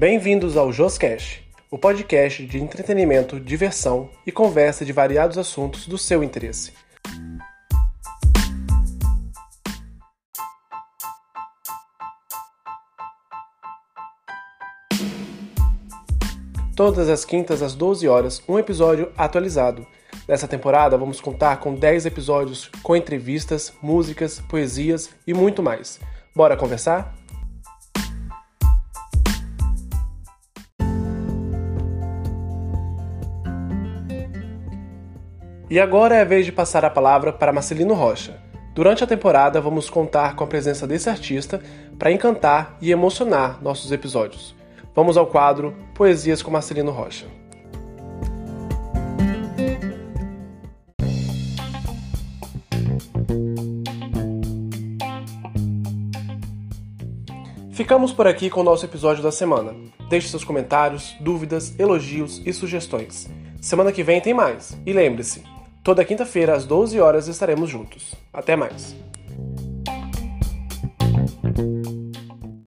Bem-vindos 0.00 0.56
ao 0.56 0.72
Joscast, 0.72 1.46
o 1.70 1.76
podcast 1.76 2.46
de 2.46 2.58
entretenimento, 2.58 3.38
diversão 3.38 4.08
e 4.26 4.32
conversa 4.32 4.82
de 4.82 4.94
variados 4.94 5.36
assuntos 5.36 5.86
do 5.86 5.98
seu 5.98 6.24
interesse. 6.24 6.72
Todas 16.74 17.10
as 17.10 17.26
quintas 17.26 17.60
às 17.60 17.74
12 17.74 18.08
horas, 18.08 18.42
um 18.48 18.58
episódio 18.58 19.12
atualizado. 19.18 19.86
Nessa 20.26 20.48
temporada, 20.48 20.96
vamos 20.96 21.20
contar 21.20 21.58
com 21.58 21.74
10 21.74 22.06
episódios 22.06 22.70
com 22.82 22.96
entrevistas, 22.96 23.70
músicas, 23.82 24.40
poesias 24.48 25.10
e 25.26 25.34
muito 25.34 25.62
mais. 25.62 26.00
Bora 26.34 26.56
conversar? 26.56 27.19
E 35.70 35.78
agora 35.78 36.16
é 36.16 36.22
a 36.22 36.24
vez 36.24 36.44
de 36.44 36.50
passar 36.50 36.84
a 36.84 36.90
palavra 36.90 37.32
para 37.32 37.52
Marcelino 37.52 37.94
Rocha. 37.94 38.42
Durante 38.74 39.04
a 39.04 39.06
temporada, 39.06 39.60
vamos 39.60 39.88
contar 39.88 40.34
com 40.34 40.42
a 40.42 40.46
presença 40.48 40.84
desse 40.84 41.08
artista 41.08 41.62
para 41.96 42.10
encantar 42.10 42.76
e 42.80 42.90
emocionar 42.90 43.62
nossos 43.62 43.92
episódios. 43.92 44.52
Vamos 44.96 45.16
ao 45.16 45.28
quadro 45.28 45.76
Poesias 45.94 46.42
com 46.42 46.50
Marcelino 46.50 46.90
Rocha. 46.90 47.26
Ficamos 57.70 58.12
por 58.12 58.26
aqui 58.26 58.50
com 58.50 58.60
o 58.60 58.64
nosso 58.64 58.84
episódio 58.84 59.22
da 59.22 59.30
semana. 59.30 59.72
Deixe 60.08 60.26
seus 60.26 60.42
comentários, 60.42 61.14
dúvidas, 61.20 61.78
elogios 61.78 62.42
e 62.44 62.52
sugestões. 62.52 63.30
Semana 63.60 63.92
que 63.92 64.02
vem 64.02 64.20
tem 64.20 64.34
mais. 64.34 64.76
E 64.84 64.92
lembre-se, 64.92 65.44
Toda 65.82 66.04
quinta-feira, 66.04 66.54
às 66.54 66.66
12 66.66 67.00
horas, 67.00 67.26
estaremos 67.26 67.70
juntos. 67.70 68.14
Até 68.32 68.54
mais! 68.54 68.94